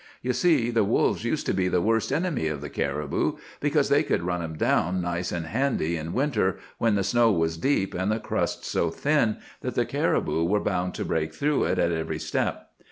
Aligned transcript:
You 0.23 0.33
see, 0.33 0.71
the 0.71 0.83
wolves 0.83 1.23
used 1.23 1.45
to 1.45 1.53
be 1.53 1.67
the 1.67 1.79
worst 1.79 2.11
enemy 2.11 2.47
of 2.47 2.61
the 2.61 2.71
caribou, 2.71 3.33
because 3.59 3.89
they 3.89 4.01
could 4.01 4.23
run 4.23 4.41
them 4.41 4.55
down 4.57 4.99
nice 4.99 5.31
and 5.31 5.45
handy 5.45 5.95
in 5.95 6.11
winter, 6.11 6.57
when 6.79 6.95
the 6.95 7.03
snow 7.03 7.31
was 7.31 7.55
deep 7.55 7.93
and 7.93 8.11
the 8.11 8.17
crust 8.17 8.65
so 8.65 8.89
thin 8.89 9.37
that 9.61 9.75
the 9.75 9.85
caribou 9.85 10.43
were 10.45 10.59
bound 10.59 10.95
to 10.95 11.05
break 11.05 11.35
through 11.35 11.65
it 11.65 11.77
at 11.77 11.91
every 11.91 12.17
step. 12.17 12.71